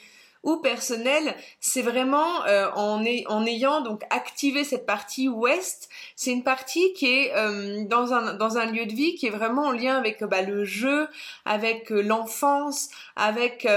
ou 0.43 0.57
personnel, 0.57 1.35
c'est 1.62 1.81
vraiment 1.81 2.45
euh, 2.45 2.69
en, 2.75 3.03
en, 3.27 3.45
ayant 3.45 3.81
donc 3.81 4.03
activé 4.09 4.65
cette 4.65 4.85
partie 4.85 5.29
ouest, 5.29 5.89
c'est 6.17 6.31
une 6.31 6.43
partie 6.43 6.93
qui 6.93 7.07
est 7.07 7.33
euh, 7.35 7.85
dans, 7.85 8.13
un, 8.13 8.33
dans 8.33 8.57
un 8.57 8.65
lieu 8.65 8.85
de 8.85 8.93
vie 8.93 9.15
qui 9.15 9.27
est 9.27 9.31
vraiment 9.31 9.67
en 9.67 9.71
lien 9.71 9.97
avec 9.97 10.21
bah, 10.23 10.41
le 10.41 10.65
jeu, 10.65 11.07
avec 11.45 11.91
euh, 11.91 12.01
l'enfance, 12.01 12.89
avec 13.15 13.67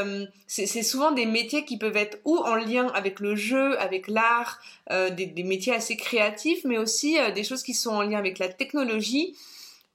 c'est 0.49 0.83
souvent 0.83 1.13
des 1.13 1.27
métiers 1.27 1.65
qui 1.65 1.77
peuvent 1.77 1.97
être 1.97 2.19
ou 2.25 2.37
en 2.39 2.57
lien 2.57 2.89
avec 2.95 3.21
le 3.21 3.37
jeu, 3.37 3.79
avec 3.81 4.09
l'art, 4.09 4.61
des, 4.91 5.27
des, 5.27 5.43
métiers 5.43 5.75
assez 5.75 5.97
créatifs, 5.97 6.65
mais 6.65 6.79
aussi 6.79 7.17
des 7.35 7.45
choses 7.45 7.63
qui 7.63 7.75
sont 7.75 7.91
en 7.91 8.03
lien 8.03 8.19
avec 8.19 8.39
la 8.39 8.49
technologie 8.49 9.37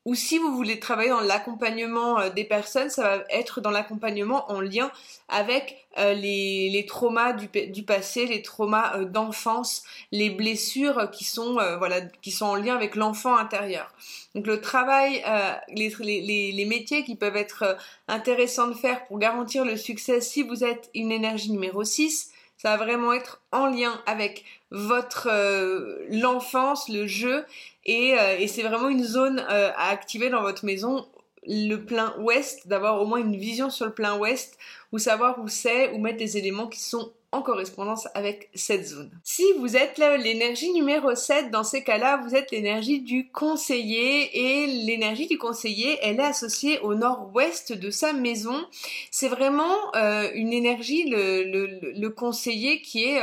ou 0.06 0.16
si 0.16 0.40
vous 0.40 0.56
voulez 0.56 0.80
travailler 0.80 1.10
dans 1.10 1.22
l'accompagnement 1.22 2.20
euh, 2.20 2.30
des 2.30 2.44
personnes, 2.44 2.90
ça 2.90 3.04
va 3.18 3.24
être 3.30 3.62
dans 3.62 3.70
l'accompagnement 3.70 4.52
en 4.52 4.60
lien 4.60 4.92
avec 5.30 5.86
euh, 6.00 6.14
les, 6.14 6.86
traumas 6.88 7.34
du, 7.34 7.84
passé, 7.84 8.26
les 8.26 8.42
traumas 8.42 8.98
euh, 8.98 9.06
d'enfance, 9.06 9.84
les 10.12 10.32
blessures 10.32 11.12
qui 11.12 11.24
sont 11.24 11.54
voilà 11.78 12.02
qui 12.22 12.32
sont 12.32 12.46
en 12.46 12.56
lien 12.56 12.76
avec 12.76 12.96
l'enfant 12.96 13.36
intérieur. 13.36 13.94
Donc 14.34 14.48
le 14.48 14.60
travail, 14.60 15.24
les, 15.70 16.52
les, 16.52 16.66
métiers 16.66 17.04
qui 17.04 17.16
peuvent 17.16 17.36
être 17.36 17.78
intéressants 18.08 18.68
de 18.68 18.74
faire 18.74 19.06
pour 19.06 19.20
garantir 19.20 19.66
le 19.66 19.76
succès 19.76 20.22
si 20.22 20.42
vous 20.42 20.64
êtes 20.64 20.90
une 20.96 21.12
énergie 21.12 21.52
numéro 21.52 21.84
6, 21.84 22.31
ça 22.62 22.78
va 22.78 22.84
vraiment 22.86 23.12
être 23.12 23.42
en 23.52 23.66
lien 23.66 24.00
avec 24.06 24.46
votre 24.70 25.28
l'enfance, 26.10 26.90
le 26.90 27.08
jeu. 27.08 27.46
Euh, 27.90 28.36
et, 28.38 28.48
c'est 28.48 28.62
vraiment 28.62 28.90
une 28.90 29.04
zone 29.04 29.44
euh, 29.50 29.72
à 29.76 29.90
activer 29.90 30.30
dans 30.30 30.42
votre 30.42 30.66
maison, 30.66 31.08
le 31.48 31.78
plein 31.78 32.16
ouest, 32.20 32.68
d'avoir 32.68 33.02
au 33.02 33.06
moins 33.06 33.20
une 33.20 33.36
vision 33.36 33.70
sur 33.70 33.86
le 33.86 33.94
plein 33.94 34.18
ouest, 34.18 34.58
ou 34.92 35.00
savoir 35.00 35.40
où 35.40 35.48
c'est, 35.48 35.92
ou 35.92 36.00
mettre 36.00 36.18
des 36.18 36.38
éléments 36.38 36.68
qui 36.68 36.80
sont 36.80 37.12
en 37.34 37.42
correspondance 37.42 38.10
avec 38.14 38.50
cette 38.54 38.86
zone. 38.86 39.10
Si 39.24 39.46
vous 39.58 39.78
êtes 39.78 39.98
l'énergie 39.98 40.72
numéro 40.74 41.16
7, 41.16 41.50
dans 41.50 41.64
ces 41.64 41.82
cas-là, 41.82 42.18
vous 42.18 42.36
êtes 42.36 42.52
l'énergie 42.52 43.00
du 43.00 43.30
conseiller 43.30 44.38
et 44.38 44.68
l'énergie 44.68 45.28
du 45.28 45.38
conseiller, 45.38 45.98
elle 46.02 46.20
est 46.20 46.24
associée 46.24 46.80
au 46.80 46.94
nord-ouest 46.94 47.72
de 47.72 47.90
sa 47.90 48.12
maison. 48.12 48.66
C'est 49.12 49.30
vraiment 49.30 49.96
euh, 49.96 50.30
une 50.34 50.52
énergie, 50.52 51.06
le, 51.08 52.10
conseiller, 52.10 52.82
qui 52.82 53.06
est 53.06 53.22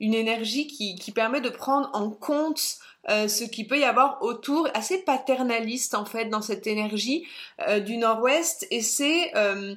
une 0.00 0.14
énergie 0.14 0.66
qui, 0.66 1.12
permet 1.12 1.42
de 1.42 1.50
prendre 1.50 1.90
en 1.92 2.08
compte 2.08 2.78
euh, 3.10 3.26
ce 3.26 3.44
qui 3.44 3.64
peut 3.64 3.78
y 3.78 3.84
avoir 3.84 4.22
autour, 4.22 4.68
assez 4.74 4.98
paternaliste 4.98 5.94
en 5.94 6.04
fait 6.04 6.26
dans 6.26 6.42
cette 6.42 6.66
énergie 6.66 7.26
euh, 7.66 7.80
du 7.80 7.96
Nord-Ouest, 7.96 8.66
et 8.70 8.80
c'est 8.80 9.36
euh, 9.36 9.74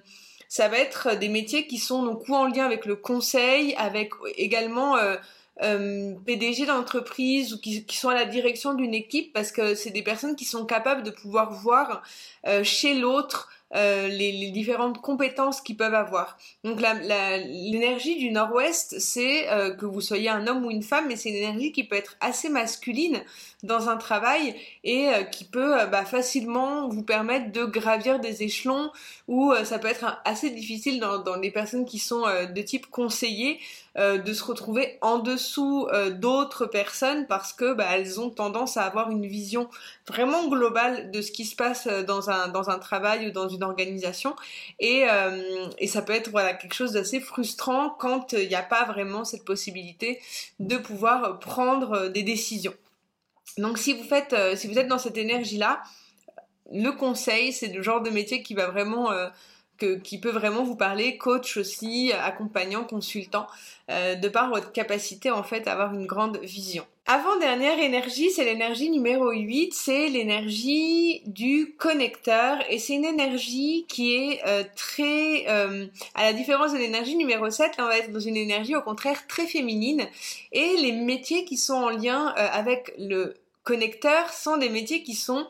ça 0.48 0.67
va 0.67 0.77
être 0.77 1.17
des 1.17 1.27
métiers 1.27 1.65
qui 1.65 1.79
sont 1.79 2.03
donc 2.03 2.29
ou 2.29 2.36
en 2.36 2.46
lien 2.46 2.65
avec 2.65 2.86
le 2.86 2.96
conseil, 2.96 3.74
avec 3.75 4.12
également 4.38 4.96
PDG 5.60 6.65
d'entreprise 6.67 7.53
ou 7.53 7.60
qui, 7.60 7.84
qui, 7.84 7.98
sont 7.98 8.10
à 8.10 8.13
la 8.13 8.25
direction 8.25 8.74
d'une 8.74 8.94
équipe 8.94 9.34
parce 9.34 9.51
que 9.51 9.74
c'est 9.74 9.89
des 9.89 10.03
personnes 10.03 10.36
qui 10.36 10.46
sont 10.46 10.65
capables 10.65 11.01
de 11.01 11.10
pouvoir 11.10 11.51
voir 11.51 12.03
chez 12.63 12.94
l'autre 12.94 13.50
euh, 13.75 14.08
les, 14.08 14.51
différentes 14.51 15.01
compétences 15.01 15.60
qu'ils 15.60 15.75
peuvent 15.75 15.94
avoir. 15.94 16.38
Donc 16.63 16.79
l'énergie 16.79 18.15
du 18.15 18.32
nord-ouest, 18.32 18.96
c'est 19.00 19.50
euh, 19.50 19.72
que 19.72 19.86
vous 19.86 20.00
soyez 20.00 20.29
un 20.29 20.48
homme 20.48 20.65
ou 20.65 20.72
une 20.72 20.84
femme, 20.84 21.08
mais 21.10 21.17
c'est 21.17 21.29
une 21.29 21.36
énergie 21.36 21.74
qui 21.74 21.84
peut 21.84 21.98
être 21.98 22.15
assez 22.22 22.48
masculine 22.48 23.22
dans 23.63 23.89
un 23.89 23.98
travail 23.98 24.55
et 24.86 25.10
euh, 25.10 25.24
qui 25.24 25.44
peut 25.44 25.75
bah, 25.91 26.05
facilement 26.05 26.88
vous 26.88 27.03
permettre 27.03 27.51
de 27.51 27.65
gravir 27.65 28.20
des 28.20 28.44
échelons 28.44 28.91
ou 29.27 29.53
ça 29.63 29.79
peut 29.79 29.88
être 29.88 30.22
assez 30.24 30.51
difficile 30.51 31.00
dans, 31.00 31.17
dans, 31.17 31.36
les 31.36 31.51
personnes 31.51 31.86
qui 31.86 32.00
sont 32.00 32.22
de 32.22 32.62
type 32.62 32.86
conseiller 32.91 33.60
de 33.98 34.34
se 34.34 34.44
retrouver 34.44 35.00
en 35.01 35.17
dessous 35.17 35.88
d'autres 36.12 36.67
personnes 36.67 37.25
parce 37.25 37.51
que 37.53 37.74
bah, 37.74 37.88
elles 37.94 38.20
ont 38.20 38.29
tendance 38.29 38.77
à 38.77 38.84
avoir 38.84 39.10
une 39.10 39.25
vision 39.25 39.67
vraiment 40.08 40.48
globale 40.48 41.10
de 41.10 41.22
ce 41.22 41.32
qui 41.32 41.46
se 41.46 41.55
passe 41.55 41.88
dans 41.88 42.29
un, 42.29 42.50
dans 42.50 42.70
un 42.70 42.77
travail 42.77 43.27
ou 43.27 43.32
dans 43.32 43.50
une 43.50 43.63
organisation 43.65 44.36
et, 44.79 45.05
euh, 45.10 45.67
et 45.77 45.88
ça 45.88 46.01
peut 46.01 46.13
être 46.13 46.29
voilà 46.29 46.53
quelque 46.53 46.74
chose 46.74 46.93
d'assez 46.93 47.19
frustrant 47.19 47.89
quand 47.89 48.34
il 48.34 48.48
n'y 48.48 48.55
a 48.55 48.63
pas 48.63 48.86
vraiment 48.86 49.25
cette 49.25 49.43
possibilité 49.45 50.22
de 50.60 50.77
pouvoir 50.77 51.39
prendre 51.39 52.07
des 52.07 52.24
décisions. 52.24 52.74
Donc 53.57 53.77
si 53.77 53.93
vous 53.93 54.03
faites, 54.03 54.34
euh, 54.34 54.55
si 54.55 54.67
vous 54.67 54.77
êtes 54.77 54.88
dans 54.88 55.00
cette 55.00 55.17
énergie 55.17 55.57
là, 55.57 55.84
le 56.72 56.91
conseil 56.91 57.53
c'est 57.53 57.67
le 57.67 57.81
genre 57.81 58.01
de 58.01 58.10
métier 58.10 58.41
qui 58.41 58.53
va 58.53 58.67
vraiment 58.67 59.12
euh, 59.12 59.29
qui 60.03 60.20
peut 60.20 60.32
vraiment 60.32 60.63
vous 60.63 60.75
parler, 60.75 61.17
coach 61.17 61.58
aussi, 61.58 62.12
accompagnant, 62.13 62.84
consultant, 62.84 63.48
de 63.89 64.27
par 64.29 64.50
votre 64.50 64.72
capacité 64.72 65.32
en 65.32 65.44
fait 65.44 65.67
à 65.67 65.74
avoir 65.74 65.94
une 65.94 66.05
grande 66.05 66.38
vision. 66.38 66.86
Avant-dernière 67.08 67.77
énergie, 67.77 68.32
c'est 68.32 68.44
l'énergie 68.44 68.89
numéro 68.89 69.29
8, 69.29 69.75
c'est 69.75 70.08
l'énergie 70.10 71.22
du 71.27 71.75
connecteur 71.77 72.58
et 72.67 72.79
c'est 72.79 72.96
une 72.96 73.05
énergie 73.05 73.86
qui 73.88 74.15
est 74.15 74.41
euh, 74.48 74.63
très, 74.75 75.46
euh, 75.48 75.86
à 76.15 76.24
la 76.24 76.34
différence 76.34 76.74
de 76.74 76.79
l'énergie 76.79 77.15
numéro 77.15 77.48
7, 77.48 77.77
là 77.77 77.84
on 77.84 77.88
va 77.89 78.00
être 78.00 78.12
dans 78.12 78.20
une 78.20 78.38
énergie 78.38 78.75
au 78.75 78.82
contraire 78.82 79.27
très 79.27 79.46
féminine 79.46 80.08
et 80.51 80.77
les 80.77 80.94
métiers 80.94 81.46
qui 81.46 81.58
sont 81.58 81.75
en 81.75 81.89
lien 81.91 82.34
euh, 82.39 82.48
avec 82.51 82.91
le 82.98 83.36
connecteur 83.63 84.34
sont 84.34 84.58
des 84.58 84.70
métiers 84.70 85.03
qui 85.03 85.13
sont 85.13 85.46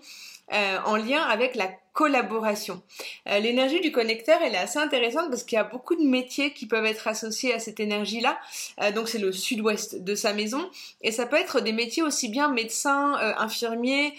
en 0.51 0.95
lien 0.95 1.21
avec 1.21 1.55
la 1.55 1.69
collaboration. 1.95 2.83
Euh, 3.29 3.39
l'énergie 3.39 3.79
du 3.79 3.91
connecteur, 3.91 4.39
elle 4.43 4.53
est 4.53 4.59
assez 4.59 4.77
intéressante 4.77 5.29
parce 5.29 5.43
qu'il 5.43 5.55
y 5.55 5.59
a 5.59 5.63
beaucoup 5.63 5.95
de 5.95 6.03
métiers 6.03 6.51
qui 6.51 6.67
peuvent 6.67 6.85
être 6.85 7.07
associés 7.07 7.53
à 7.53 7.59
cette 7.59 7.79
énergie-là. 7.79 8.37
Euh, 8.83 8.91
donc 8.91 9.07
c'est 9.07 9.17
le 9.17 9.31
sud-ouest 9.31 10.03
de 10.03 10.13
sa 10.13 10.33
maison. 10.33 10.69
Et 11.01 11.11
ça 11.11 11.25
peut 11.25 11.37
être 11.37 11.61
des 11.61 11.71
métiers 11.71 12.03
aussi 12.03 12.27
bien 12.27 12.49
médecins, 12.49 13.17
euh, 13.21 13.33
infirmiers, 13.37 14.13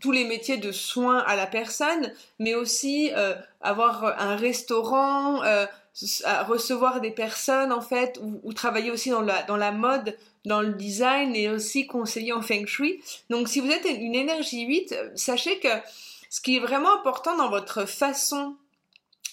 tous 0.00 0.12
les 0.12 0.24
métiers 0.24 0.56
de 0.56 0.72
soins 0.72 1.18
à 1.18 1.34
la 1.36 1.46
personne, 1.46 2.12
mais 2.38 2.54
aussi 2.54 3.10
avoir 3.60 4.04
un 4.20 4.36
restaurant, 4.36 5.40
recevoir 6.46 7.00
des 7.00 7.10
personnes 7.10 7.72
en 7.72 7.80
fait, 7.80 8.20
ou, 8.42 8.52
travailler 8.52 8.90
aussi 8.90 9.10
dans 9.10 9.20
la, 9.20 9.42
dans 9.42 9.56
la 9.56 9.72
mode, 9.72 10.16
dans 10.44 10.62
le 10.62 10.72
design 10.72 11.34
et 11.34 11.48
aussi 11.48 11.86
conseiller 11.86 12.32
en 12.32 12.42
feng 12.42 12.66
shui. 12.66 13.02
Donc 13.28 13.48
si 13.48 13.60
vous 13.60 13.70
êtes 13.70 13.84
une 13.84 14.14
énergie 14.14 14.66
8, 14.66 14.94
sachez 15.14 15.58
que 15.58 15.68
ce 16.30 16.40
qui 16.40 16.56
est 16.56 16.60
vraiment 16.60 16.94
important 16.94 17.36
dans 17.36 17.50
votre 17.50 17.86
façon 17.86 18.56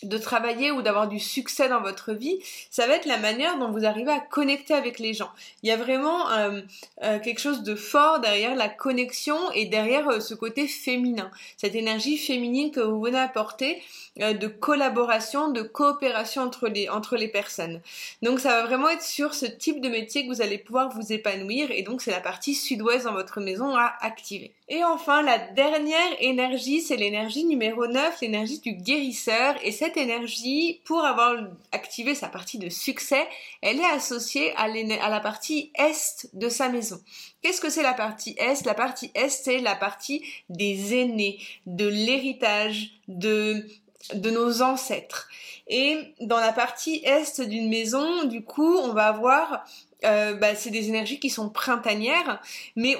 de 0.04 0.18
travailler 0.18 0.72
ou 0.72 0.82
d'avoir 0.82 1.08
du 1.08 1.20
succès 1.20 1.70
dans 1.70 1.82
votre 1.82 2.14
vie, 2.14 2.40
ça 2.70 2.88
va 2.88 2.96
être 2.96 3.06
la 3.06 3.18
manière 3.18 3.58
dont 3.58 3.72
vous 3.72 3.86
arrivez 3.86 4.12
à 4.12 4.20
connecter 4.20 4.74
avec 4.74 5.00
les 5.00 5.14
gens. 5.14 5.30
Il 5.64 5.70
y 5.70 5.72
a 5.72 5.78
vraiment 5.78 6.30
euh, 6.32 6.62
euh, 7.04 7.20
quelque 7.20 7.40
chose 7.40 7.64
de 7.64 7.76
fort 7.76 8.20
derrière 8.20 8.56
la 8.56 8.70
connexion 8.70 9.38
et 9.52 9.66
derrière 9.66 10.08
euh, 10.10 10.20
ce 10.20 10.34
côté 10.34 10.68
féminin, 10.68 11.32
cette 11.58 11.76
énergie 11.76 12.18
féminine 12.18 12.72
que 12.72 12.80
vous 12.80 13.02
venez 13.02 13.20
apporter 13.20 13.82
de 14.18 14.48
collaboration, 14.48 15.52
de 15.52 15.62
coopération 15.62 16.42
entre 16.42 16.68
les, 16.68 16.90
entre 16.90 17.18
les 17.18 17.28
personnes. 17.28 17.82
Donc 18.24 18.40
ça 18.40 18.50
va 18.50 18.66
vraiment 18.66 18.90
être 18.90 19.04
sur 19.04 19.36
ce 19.36 19.46
type 19.46 19.80
de 19.80 19.90
métier 19.90 20.24
que 20.24 20.34
vous 20.34 20.42
allez 20.42 20.58
pouvoir 20.58 20.90
vous 20.90 21.14
épanouir 21.14 21.70
et 21.70 21.84
donc 21.84 22.02
c'est 22.02 22.10
la 22.10 22.20
partie 22.20 22.56
sud-ouest 22.56 23.06
dans 23.06 23.14
votre 23.14 23.40
maison 23.42 23.76
à 23.76 23.94
activer. 24.02 24.54
Et 24.70 24.84
enfin, 24.84 25.22
la 25.22 25.38
dernière 25.38 26.12
énergie, 26.20 26.82
c'est 26.82 26.98
l'énergie 26.98 27.46
numéro 27.46 27.88
9, 27.88 28.20
l'énergie 28.22 28.60
du 28.60 28.74
guérisseur 28.74 29.56
et 29.64 29.72
cette 29.88 29.98
énergie, 29.98 30.82
pour 30.84 31.06
avoir 31.06 31.36
activé 31.72 32.14
sa 32.14 32.28
partie 32.28 32.58
de 32.58 32.70
succès, 32.70 33.26
elle 33.62 33.80
est 33.80 33.86
associée 33.86 34.54
à, 34.58 34.68
la 34.68 35.20
partie 35.22 35.72
est 35.76 36.28
de 36.34 36.50
sa 36.50 36.68
maison. 36.68 37.00
Qu'est-ce 37.42 37.62
que 37.62 37.70
c'est 37.70 37.84
la 37.84 37.94
partie 37.94 38.36
est? 38.38 38.66
La 38.66 38.74
partie 38.74 39.12
est, 39.16 39.30
c'est 39.30 39.60
la 39.60 39.76
partie 39.76 40.24
des 40.50 40.94
aînés, 41.00 41.40
de 41.66 41.88
l'héritage, 41.88 42.92
de, 43.08 43.66
de 44.14 44.30
nos 44.30 44.62
ancêtres. 44.62 45.30
Et 45.70 45.98
dans 46.20 46.40
la 46.40 46.52
partie 46.52 47.02
est 47.06 47.40
d'une 47.42 47.70
maison, 47.70 48.26
du 48.26 48.44
coup, 48.44 48.78
on 48.78 48.94
va 48.94 49.08
avoir 49.08 49.66
euh, 50.06 50.34
bah, 50.36 50.54
c'est 50.54 50.70
des 50.70 50.90
énergies 50.90 51.20
qui 51.20 51.30
sont 51.30 51.50
printanières, 51.50 52.42
mais 52.76 52.96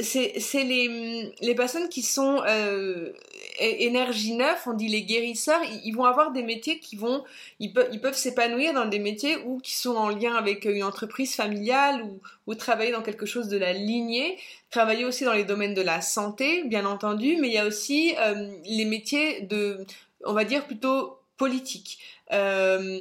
c'est 0.00 0.64
les, 0.64 1.32
les 1.40 1.54
personnes 1.54 1.88
qui 1.88 2.02
sont 2.02 2.42
euh, 2.46 3.12
énergie 3.60 4.34
neuf, 4.34 4.66
on 4.66 4.72
dit 4.72 4.88
les 4.88 5.02
guérisseurs, 5.02 5.60
ils, 5.84 5.92
vont 5.92 6.04
avoir 6.04 6.32
des 6.32 6.42
métiers 6.42 6.78
qui 6.78 6.96
vont, 6.96 7.24
ils, 7.58 7.72
peuvent 7.72 8.16
s'épanouir 8.16 8.72
dans 8.74 8.86
des 8.86 8.98
métiers 8.98 9.36
ou 9.44 9.58
qui 9.58 9.74
sont 9.76 9.96
en 9.96 10.08
lien 10.08 10.34
avec 10.34 10.64
une 10.64 10.82
entreprise 10.82 11.34
familiale 11.34 12.02
ou, 12.46 12.54
travailler 12.54 12.90
dans 12.90 13.02
quelque 13.02 13.26
chose 13.26 13.46
de 13.48 13.56
la 13.56 13.72
lignée, 13.72 14.36
travailler 14.70 15.04
aussi 15.04 15.24
dans 15.24 15.32
les 15.32 15.44
domaines 15.44 15.74
de 15.74 15.82
la 15.82 16.00
santé, 16.00 16.64
bien 16.64 16.84
entendu, 16.84 17.36
mais 17.40 17.46
il 17.46 17.54
y 17.54 17.58
a 17.58 17.66
aussi 17.66 18.14
euh, 18.18 18.50
les 18.64 18.84
métiers 18.84 19.42
de, 19.42 19.86
on 20.24 20.32
va 20.32 20.44
dire 20.44 20.66
plutôt 20.66 21.18
politiques. 21.36 22.00
Euh, 22.32 23.00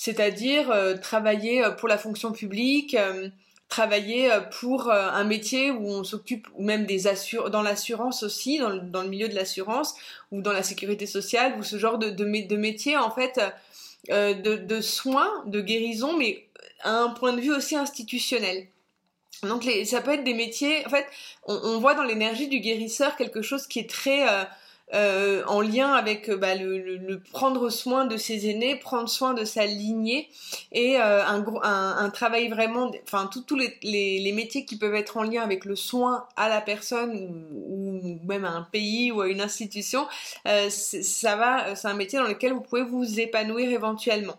c'est-à-dire 0.00 0.70
euh, 0.70 0.96
travailler 0.96 1.62
euh, 1.62 1.72
pour 1.72 1.86
la 1.86 1.98
fonction 1.98 2.32
publique, 2.32 2.94
euh, 2.94 3.28
travailler 3.70 4.30
pour 4.60 4.90
un 4.90 5.24
métier 5.24 5.70
où 5.70 5.88
on 5.88 6.04
s'occupe, 6.04 6.48
ou 6.54 6.62
même 6.62 6.84
des 6.84 7.06
assur 7.06 7.50
dans 7.50 7.62
l'assurance 7.62 8.22
aussi, 8.22 8.58
dans 8.58 8.68
le, 8.68 8.80
dans 8.80 9.02
le, 9.02 9.08
milieu 9.08 9.28
de 9.28 9.34
l'assurance, 9.34 9.94
ou 10.30 10.42
dans 10.42 10.52
la 10.52 10.62
sécurité 10.62 11.06
sociale, 11.06 11.54
ou 11.58 11.62
ce 11.62 11.78
genre 11.78 11.96
de, 11.96 12.10
de, 12.10 12.24
de 12.46 12.56
métier 12.56 12.98
en 12.98 13.10
fait 13.10 13.40
de, 14.08 14.56
de, 14.56 14.80
soins, 14.80 15.30
de 15.46 15.60
guérison, 15.60 16.16
mais 16.16 16.46
à 16.82 16.98
un 16.98 17.10
point 17.10 17.32
de 17.32 17.40
vue 17.40 17.54
aussi 17.54 17.76
institutionnel. 17.76 18.66
Donc 19.42 19.64
les, 19.64 19.84
ça 19.84 20.02
peut 20.02 20.12
être 20.12 20.24
des 20.24 20.34
métiers, 20.34 20.84
en 20.86 20.90
fait, 20.90 21.06
on, 21.46 21.54
on 21.54 21.78
voit 21.78 21.94
dans 21.94 22.02
l'énergie 22.02 22.48
du 22.48 22.60
guérisseur 22.60 23.16
quelque 23.16 23.42
chose 23.42 23.66
qui 23.66 23.78
est 23.78 23.88
très 23.88 24.28
euh, 24.28 24.44
en 25.46 25.60
lien 25.60 25.92
avec 25.92 26.28
euh, 26.28 26.36
bah, 26.36 26.54
le, 26.54 27.20
prendre 27.32 27.70
soin 27.70 28.06
de 28.06 28.16
ses 28.16 28.48
aînés, 28.48 28.76
prendre 28.76 29.08
soin 29.08 29.34
de 29.34 29.44
sa 29.44 29.66
lignée 29.66 30.28
et 30.72 30.96
euh, 30.98 31.24
un, 31.24 32.10
travail 32.10 32.48
vraiment, 32.48 32.90
enfin 33.04 33.28
tous 33.28 33.56
les, 33.56 33.76
les, 33.82 34.32
métiers 34.32 34.64
qui 34.64 34.76
peuvent 34.76 34.94
être 34.94 35.16
en 35.16 35.22
lien 35.22 35.42
avec 35.42 35.64
le 35.64 35.76
soin 35.76 36.26
à 36.36 36.48
la 36.48 36.60
personne 36.60 37.28
ou, 37.68 38.18
même 38.26 38.44
à 38.44 38.50
un 38.50 38.62
pays 38.62 39.12
ou 39.12 39.20
à 39.20 39.28
une 39.28 39.40
institution, 39.40 40.06
ça 40.44 41.36
va, 41.36 41.74
c'est 41.76 41.88
un 41.88 41.94
métier 41.94 42.18
dans 42.18 42.26
lequel 42.26 42.52
vous 42.52 42.60
pouvez 42.60 42.82
vous 42.82 43.20
épanouir 43.20 43.70
éventuellement. 43.70 44.36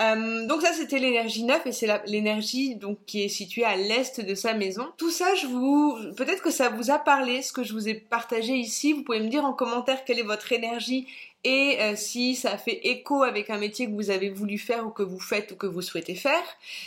Euh, 0.00 0.46
donc 0.46 0.62
ça 0.62 0.72
c'était 0.72 0.98
l'énergie 0.98 1.44
9 1.44 1.66
et 1.66 1.72
c'est 1.72 1.88
l'énergie 2.06 2.78
qui 3.06 3.24
est 3.24 3.28
située 3.28 3.64
à 3.64 3.76
l'est 3.76 4.20
de 4.20 4.34
sa 4.34 4.54
maison. 4.54 4.86
Tout 4.96 5.10
ça 5.10 5.34
je 5.34 5.46
vous 5.46 5.98
peut-être 6.16 6.42
que 6.42 6.50
ça 6.50 6.68
vous 6.68 6.90
a 6.90 6.98
parlé 6.98 7.42
ce 7.42 7.52
que 7.52 7.64
je 7.64 7.72
vous 7.72 7.88
ai 7.88 7.94
partagé 7.94 8.54
ici, 8.54 8.92
vous 8.92 9.02
pouvez 9.02 9.20
me 9.20 9.28
dire 9.28 9.44
en 9.44 9.52
commentaire 9.52 10.04
quelle 10.04 10.18
est 10.20 10.22
votre 10.22 10.52
énergie 10.52 11.06
et 11.48 11.80
euh, 11.80 11.96
si 11.96 12.34
ça 12.34 12.58
fait 12.58 12.78
écho 12.86 13.22
avec 13.22 13.48
un 13.48 13.56
métier 13.56 13.86
que 13.86 13.92
vous 13.92 14.10
avez 14.10 14.28
voulu 14.28 14.58
faire 14.58 14.86
ou 14.86 14.90
que 14.90 15.02
vous 15.02 15.18
faites 15.18 15.52
ou 15.52 15.56
que 15.56 15.66
vous 15.66 15.80
souhaitez 15.80 16.14
faire. 16.14 16.44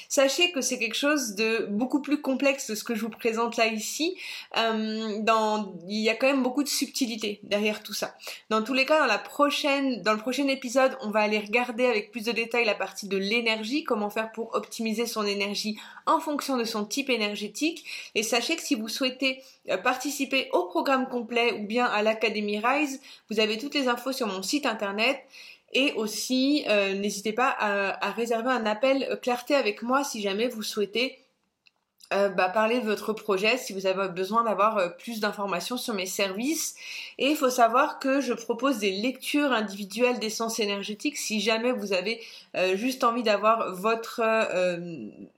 Sachez 0.07 0.51
que 0.51 0.61
c'est 0.61 0.77
quelque 0.77 0.95
chose 0.95 1.33
de 1.33 1.65
beaucoup 1.67 1.99
plus 1.99 2.21
complexe 2.21 2.67
que 2.67 2.75
ce 2.75 2.83
que 2.83 2.93
je 2.93 3.01
vous 3.01 3.09
présente 3.09 3.57
là 3.57 3.65
ici. 3.65 4.15
Euh, 4.57 5.15
il 5.87 5.97
y 5.97 6.09
a 6.11 6.15
quand 6.15 6.27
même 6.27 6.43
beaucoup 6.43 6.61
de 6.61 6.67
subtilité 6.67 7.39
derrière 7.41 7.81
tout 7.81 7.95
ça. 7.95 8.15
Dans 8.51 8.61
tous 8.61 8.75
les 8.75 8.85
cas, 8.85 9.07
dans 9.07 10.01
dans 10.03 10.13
le 10.13 10.19
prochain 10.19 10.47
épisode, 10.47 10.95
on 11.01 11.09
va 11.09 11.21
aller 11.21 11.39
regarder 11.39 11.87
avec 11.87 12.11
plus 12.11 12.25
de 12.25 12.31
détails 12.31 12.65
la 12.65 12.75
partie 12.75 13.07
de 13.07 13.17
l'énergie, 13.17 13.83
comment 13.83 14.11
faire 14.11 14.31
pour 14.31 14.53
optimiser 14.53 15.07
son 15.07 15.25
énergie 15.25 15.75
en 16.05 16.19
fonction 16.19 16.55
de 16.57 16.65
son 16.65 16.85
type 16.85 17.09
énergétique. 17.09 17.83
Et 18.13 18.21
sachez 18.21 18.55
que 18.55 18.61
si 18.61 18.75
vous 18.75 18.89
souhaitez 18.89 19.41
participer 19.83 20.49
au 20.53 20.65
programme 20.65 21.07
complet 21.07 21.53
ou 21.53 21.65
bien 21.65 21.85
à 21.85 22.01
l'Académie 22.01 22.59
Rise, 22.59 22.99
vous 23.29 23.39
avez 23.39 23.57
toutes 23.57 23.75
les 23.75 23.87
infos 23.87 24.11
sur 24.11 24.27
mon 24.27 24.41
site 24.41 24.65
internet. 24.65 25.19
Et 25.73 25.93
aussi, 25.93 26.65
euh, 26.67 26.93
n'hésitez 26.95 27.31
pas 27.31 27.55
à, 27.57 28.11
réserver 28.11 28.49
un 28.49 28.65
appel 28.65 29.07
euh, 29.09 29.15
clarté 29.15 29.55
avec 29.55 29.83
moi 29.83 30.03
si 30.03 30.21
jamais 30.21 30.47
vous 30.47 30.63
souhaitez 30.63 31.17
bah, 32.35 32.49
parler 32.49 32.81
de 32.81 32.85
votre 32.85 33.13
projet, 33.13 33.55
si 33.55 33.71
vous 33.71 33.85
avez 33.85 34.09
besoin 34.09 34.43
d'avoir 34.43 34.97
plus 34.97 35.21
d'informations 35.21 35.77
sur 35.77 35.93
mes 35.93 36.05
services. 36.05 36.75
Et 37.17 37.29
il 37.29 37.37
faut 37.37 37.49
savoir 37.49 37.99
que 37.99 38.19
je 38.19 38.33
propose 38.33 38.79
des 38.79 38.91
lectures 38.91 39.53
individuelles 39.53 40.19
d'essence 40.19 40.59
énergétique 40.59 41.15
si 41.15 41.39
jamais 41.39 41.71
vous 41.71 41.93
avez 41.93 42.19
juste 42.73 43.05
envie 43.05 43.23
d'avoir 43.23 43.73
votre, 43.73 44.21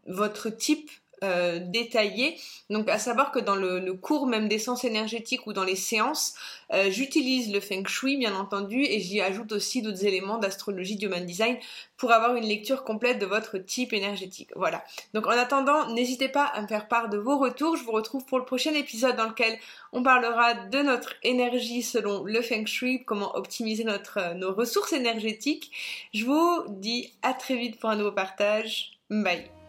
votre 0.08 0.50
type 0.50 0.89
euh, 1.24 1.60
détaillé. 1.60 2.38
Donc 2.70 2.89
à 2.89 3.00
savoir 3.00 3.32
que 3.32 3.39
dans 3.39 3.56
le, 3.56 3.94
cours 3.94 4.27
même 4.27 4.48
d'essence 4.48 4.84
énergétique 4.84 5.48
ou 5.48 5.53
dans 5.53 5.63
les 5.63 5.75
séances, 5.75 6.36
euh, 6.74 6.89
j'utilise 6.89 7.53
le 7.53 7.60
feng 7.60 7.86
shui 7.86 8.18
bien 8.18 8.36
entendu 8.36 8.84
et 8.84 9.00
j'y 9.00 9.22
ajoute 9.22 9.51
aussi 9.51 9.82
d'autres 9.82 10.06
éléments 10.06 10.38
d'astrologie, 10.38 10.98
human 11.01 11.25
design 11.25 11.58
pour 11.98 12.12
avoir 12.12 12.36
une 12.36 12.46
lecture 12.46 12.84
complète 12.84 13.20
de 13.20 13.25
votre 13.25 13.58
type 13.58 13.94
énergétique. 13.94 14.50
Voilà. 14.56 14.84
Donc 15.13 15.27
en 15.27 15.32
attendant, 15.32 15.88
n'hésitez 15.94 16.27
pas 16.27 16.46
à 16.46 16.62
me 16.62 16.68
faire 16.68 16.88
part 16.88 17.10
de 17.10 17.18
vos 17.18 17.38
retours. 17.38 17.77
Je 17.77 17.84
vous 17.84 17.92
retrouve 17.92 18.25
pour 18.25 18.39
le 18.39 18.46
prochain 18.46 18.74
épisode 18.74 19.15
dans 19.15 19.27
lequel 19.27 19.58
on 19.92 20.03
parlera 20.03 20.53
de 20.53 20.82
notre 20.82 21.13
énergie 21.24 21.84
selon 21.84 22.24
le 22.24 22.42
feng 22.42 22.65
shui, 22.65 23.03
comment 23.06 23.36
optimiser 23.36 23.84
notre, 23.84 24.18
euh, 24.18 24.34
nos 24.34 24.53
ressources 24.53 24.94
énergétiques. 24.94 25.72
Je 26.13 26.25
vous 26.25 26.65
dis 26.68 27.13
à 27.22 27.34
très 27.34 27.56
vite 27.56 27.80
pour 27.80 27.89
un 27.89 27.96
nouveau 27.96 28.12
partage. 28.12 28.92
Bye 29.10 29.62